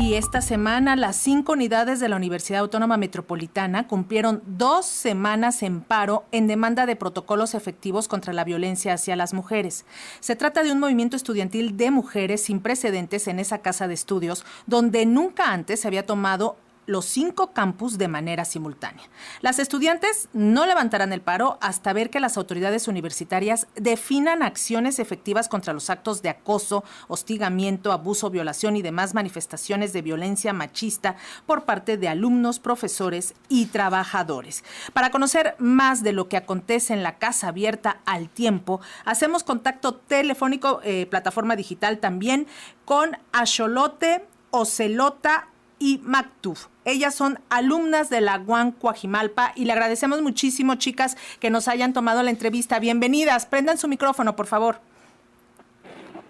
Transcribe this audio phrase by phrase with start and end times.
[0.00, 5.80] Y esta semana las cinco unidades de la Universidad Autónoma Metropolitana cumplieron dos semanas en
[5.80, 9.84] paro en demanda de protocolos efectivos contra la violencia hacia las mujeres.
[10.20, 14.44] Se trata de un movimiento estudiantil de mujeres sin precedentes en esa casa de estudios,
[14.68, 16.56] donde nunca antes se había tomado
[16.88, 19.04] los cinco campus de manera simultánea.
[19.42, 25.48] Las estudiantes no levantarán el paro hasta ver que las autoridades universitarias definan acciones efectivas
[25.48, 31.66] contra los actos de acoso, hostigamiento, abuso, violación y demás manifestaciones de violencia machista por
[31.66, 34.64] parte de alumnos, profesores y trabajadores.
[34.94, 39.94] Para conocer más de lo que acontece en la Casa Abierta al Tiempo, hacemos contacto
[39.94, 42.46] telefónico, eh, plataforma digital también,
[42.86, 46.68] con Axolote Ocelota y Mactuf.
[46.88, 51.92] Ellas son alumnas de la UAN Coajimalpa y le agradecemos muchísimo, chicas, que nos hayan
[51.92, 52.78] tomado la entrevista.
[52.78, 53.44] Bienvenidas.
[53.44, 54.80] Prendan su micrófono, por favor.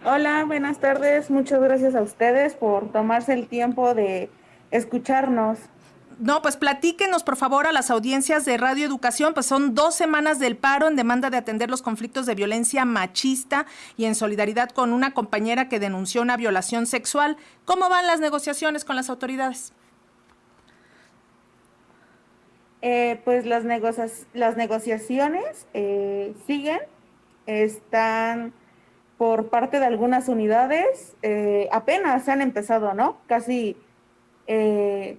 [0.05, 1.31] Hola, buenas tardes.
[1.31, 4.31] Muchas gracias a ustedes por tomarse el tiempo de
[4.73, 5.61] escucharnos.
[6.19, 10.41] No, pues platíquenos, por favor, a las audiencias de Radio Educación, pues son dos semanas
[10.41, 14.93] del paro en demanda de atender los conflictos de violencia machista y en solidaridad con
[14.93, 17.37] una compañera que denunció una violación sexual.
[17.65, 19.73] ¿Cómo van las negociaciones con las autoridades?
[22.81, 23.65] Eh, pues las,
[24.35, 26.79] las negociaciones eh, siguen,
[27.47, 28.53] están
[29.17, 33.19] por parte de algunas unidades, eh, apenas se han empezado, ¿no?
[33.27, 33.77] Casi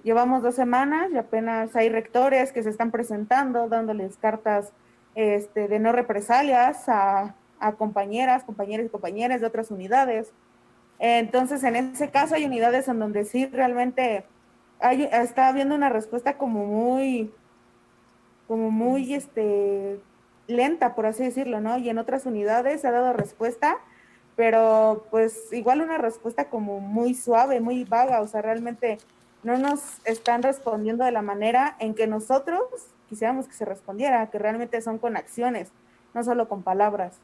[0.02, 4.72] llevamos dos semanas y apenas hay rectores que se están presentando, dándoles cartas
[5.14, 10.32] este, de no represalias a, a compañeras, compañeros y compañeras de otras unidades.
[10.98, 14.24] Entonces, en ese caso hay unidades en donde sí realmente
[14.80, 17.32] hay, está habiendo una respuesta como muy
[18.50, 20.00] como muy este,
[20.48, 21.78] lenta, por así decirlo, ¿no?
[21.78, 23.78] Y en otras unidades se ha dado respuesta,
[24.34, 28.98] pero pues igual una respuesta como muy suave, muy vaga, o sea, realmente
[29.44, 32.60] no nos están respondiendo de la manera en que nosotros
[33.08, 35.70] quisiéramos que se respondiera, que realmente son con acciones,
[36.12, 37.20] no solo con palabras.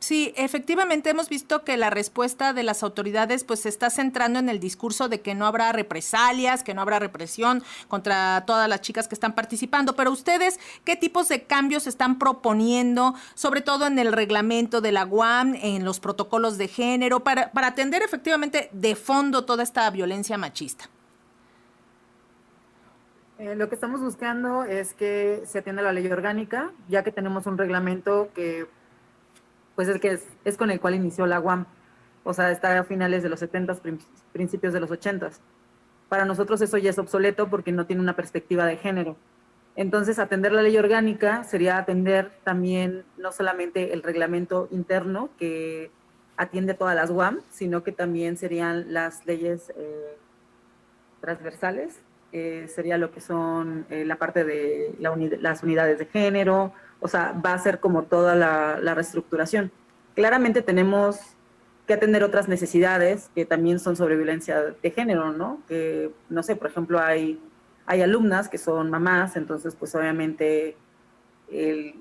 [0.00, 4.48] Sí, efectivamente hemos visto que la respuesta de las autoridades pues se está centrando en
[4.48, 9.08] el discurso de que no habrá represalias, que no habrá represión contra todas las chicas
[9.08, 14.14] que están participando, pero ustedes, ¿qué tipos de cambios están proponiendo, sobre todo en el
[14.14, 19.62] reglamento de la UAM, en los protocolos de género, para, atender efectivamente de fondo toda
[19.62, 20.88] esta violencia machista?
[23.38, 27.44] Eh, lo que estamos buscando es que se atienda la ley orgánica, ya que tenemos
[27.44, 28.66] un reglamento que
[29.80, 31.64] pues es que es, con el cual inició la UAM.
[32.22, 33.78] O sea, está a finales de los 70,
[34.30, 35.30] principios de los 80.
[36.10, 39.16] Para nosotros eso ya es obsoleto porque no tiene una perspectiva de género.
[39.76, 45.90] Entonces, atender la ley orgánica sería atender también no solamente el reglamento interno que
[46.36, 50.18] atiende todas las UAM, sino que también serían las leyes eh,
[51.22, 52.02] transversales,
[52.32, 54.94] eh, sería lo que son eh, la parte de
[55.40, 59.70] las unidades de género, o sea, va a ser como toda la, reestructuración.
[60.14, 61.18] Claramente tenemos
[61.86, 65.60] que atender otras necesidades que también son sobre violencia de género, ¿no?
[65.66, 67.40] Que, no sé, por ejemplo, hay,
[67.86, 70.76] hay alumnas que son mamás, entonces, pues obviamente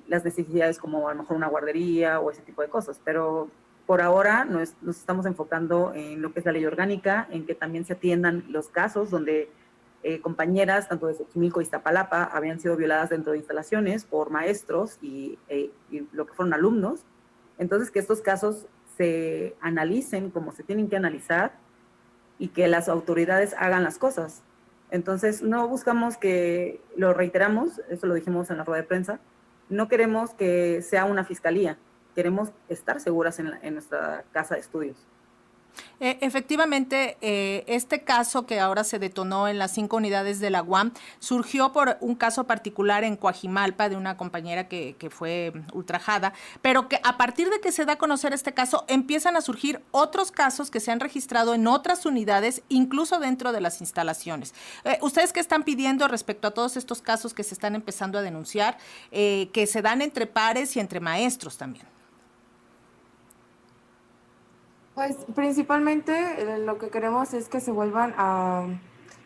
[0.07, 3.49] las necesidades como a lo mejor una guardería o ese tipo de cosas, pero
[3.87, 7.55] por ahora nos, nos, estamos enfocando en lo que es la ley orgánica, en que
[7.55, 9.49] también se atiendan los casos donde
[10.01, 14.97] eh, compañeras, tanto de Xochimilco y Iztapalapa, habían sido violadas dentro de instalaciones por maestros
[15.01, 17.01] y, eh, y, lo que fueron alumnos.
[17.57, 18.67] Entonces, que estos casos
[18.97, 21.51] se analicen como se tienen que analizar
[22.37, 24.41] y que las autoridades hagan las cosas.
[24.89, 29.19] Entonces, no buscamos que, lo reiteramos, eso lo dijimos en la rueda de prensa,
[29.67, 31.77] no queremos que sea una fiscalía,
[32.15, 34.97] queremos estar seguras en, en nuestra casa de estudios.
[35.99, 40.63] Eh, efectivamente, eh, este caso que ahora se detonó en las cinco unidades de la
[40.63, 46.87] UAM surgió por un caso particular en Coajimalpa de una compañera que, fue ultrajada, pero
[46.87, 50.31] que a partir de que se da a conocer este caso empiezan a surgir otros
[50.31, 54.53] casos que se han registrado en otras unidades, incluso dentro de las instalaciones.
[54.83, 58.21] Eh, ¿Ustedes qué están pidiendo respecto a todos estos casos que se están empezando a
[58.21, 58.77] denunciar,
[59.11, 61.98] que se dan entre pares y entre maestros también?
[64.99, 68.67] Pues principalmente eh, lo que queremos es que se vuelvan a,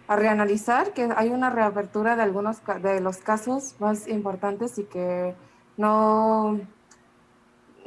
[0.08, 5.34] reanalizar, que hay una reapertura de algunos de los casos más importantes y que
[5.75, 6.60] no,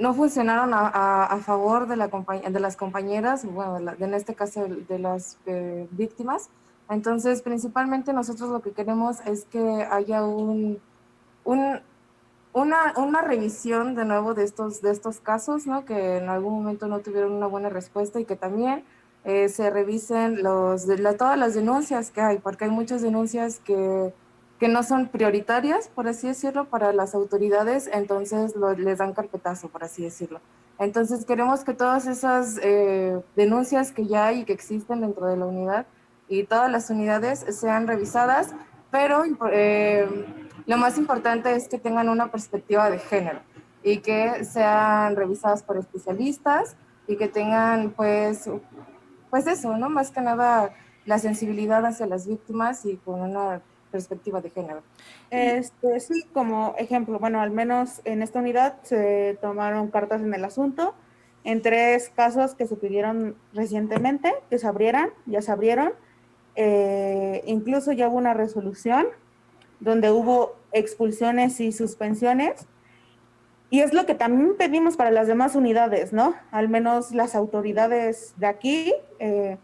[0.00, 5.38] no funcionaron a, favor de, la de las compañeras, bueno, en este caso de las
[5.47, 6.50] eh, víctimas.
[6.91, 10.81] Entonces, principalmente nosotros lo que queremos es que haya un
[12.56, 15.85] una, una revisión de nuevo de estos, de estos casos, ¿no?
[15.85, 18.82] Que en algún momento no tuvieron una buena respuesta y que también
[19.25, 24.14] eh, se revisen los, de, todas las denuncias que hay, porque hay muchas denuncias que,
[24.58, 29.85] que, no son prioritarias, por así decirlo, para las autoridades, entonces les dan carpetazo, por
[29.85, 30.41] así decirlo.
[30.79, 35.37] Entonces queremos que todas esas eh, denuncias que ya hay y que existen dentro de
[35.37, 35.87] la unidad
[36.26, 38.55] y todas las unidades sean revisadas,
[38.91, 40.09] pero eh,
[40.67, 43.41] lo más importante es que tengan una perspectiva de género
[43.83, 46.77] y que sean revisadas por especialistas
[47.07, 48.51] y que tengan pues
[49.31, 49.89] pues eso, ¿no?
[49.89, 50.71] Más que nada
[51.05, 53.61] la sensibilidad hacia las víctimas y con una
[53.91, 54.83] perspectiva de género.
[55.31, 60.45] Este, sí, como ejemplo, bueno, al menos en esta unidad se tomaron cartas en el
[60.45, 60.95] asunto
[61.45, 65.93] en tres casos que se pidieron recientemente, que se abrieran, ya se abrieron.
[66.57, 69.07] Eh, incluso ya hubo una resolución
[69.81, 72.67] donde hubo expulsiones y suspensiones.
[73.69, 76.34] Y es lo que también pedimos para las demás unidades, ¿no?
[76.50, 79.58] Al menos las autoridades de aquí, eh,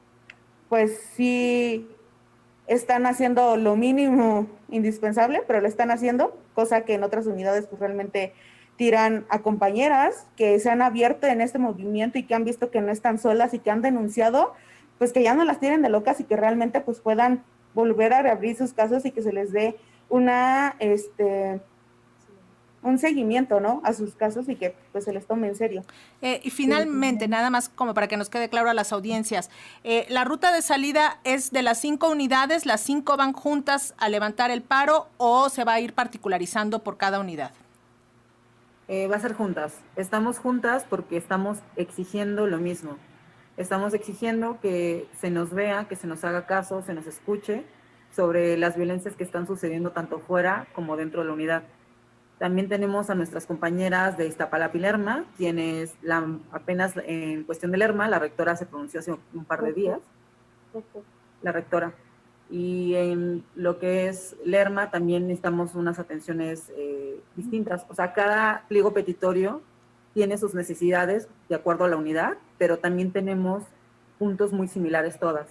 [0.69, 1.89] pues sí
[2.67, 7.81] están haciendo lo mínimo indispensable, pero lo están haciendo, cosa que en otras unidades pues
[7.81, 8.33] realmente
[8.77, 12.81] tiran a compañeras que se han abierto en este movimiento y que han visto que
[12.81, 14.55] no están solas y que han denunciado,
[14.99, 17.45] pues que ya no las tienen de locas y que realmente pues puedan
[17.75, 19.77] volver a reabrir sus casos y que se les dé
[20.13, 21.59] una, este,
[22.83, 23.81] un seguimiento, ¿no?
[23.83, 25.83] A sus casos y que pues se les tome en serio.
[26.21, 29.51] Eh, y finalmente, nada más como para que nos quede claro a las audiencias,
[29.85, 34.11] eh, la ruta de salida es de las cinco unidades, las cinco van juntas a
[34.11, 37.53] levantar el paro o se va a ir particularizando por cada unidad.
[38.89, 39.79] Eh, va a ser juntas.
[39.97, 42.99] Estamos juntas porque estamos exigiendo lo mismo.
[43.57, 47.65] Estamos exigiendo que se nos vea, que se nos haga caso, se nos escuche
[48.15, 51.63] sobre las violencias que están sucediendo tanto fuera como dentro de la unidad.
[52.39, 57.79] También tenemos a nuestras compañeras de Iztapalapa y Lerma, quienes la, apenas en cuestión de
[57.79, 60.01] Lerma, la rectora se pronunció hace un par de días,
[61.43, 61.95] la rectora.
[62.51, 67.87] Y en lo que es Lerma también necesitamos unas atenciones eh, distintas.
[67.89, 69.63] O sea, cada pliego petitorio
[70.13, 73.63] tiene sus necesidades de acuerdo a la unidad, pero también tenemos
[74.19, 75.47] puntos muy similares todas.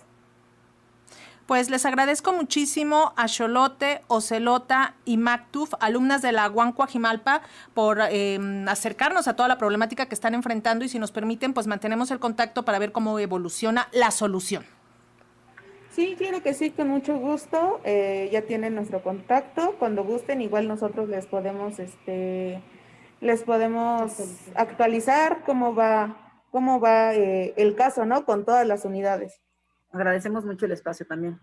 [1.52, 7.42] Pues les agradezco muchísimo a Xolote, Ocelota y Mactuf, alumnas de la Guancuajimalpa,
[7.74, 11.68] por em, acercarnos a toda la problemática que están enfrentando y si nos permiten, pues
[11.68, 14.64] mantenemos el contacto para ver cómo evoluciona la solución.
[15.90, 17.82] Sí, claro que sí, con mucho gusto.
[17.84, 19.76] Eh, ya tienen nuestro contacto.
[19.78, 22.64] Cuando gusten, igual nosotros les podemos, este,
[23.20, 24.14] les podemos
[24.56, 28.24] actualizar cómo va, cómo va eh, el caso, ¿no?
[28.24, 29.42] Con todas las unidades.
[29.92, 31.40] Agradecemos mucho el espacio también.